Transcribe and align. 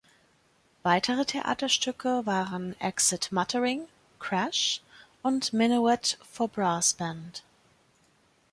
Weitere 0.83 1.25
Theaterstücke 1.25 2.25
waren 2.25 2.73
„Exit 2.79 3.31
Muttering“, 3.31 3.87
„Crash“ 4.17 4.81
und 5.21 5.53
„Minuet 5.53 6.17
for 6.23 6.47
Brass 6.47 6.95
Band“. 6.95 7.43